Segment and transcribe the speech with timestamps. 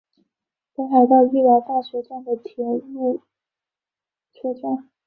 [0.73, 3.21] 北海道医疗大学站的铁路
[4.33, 4.89] 车站。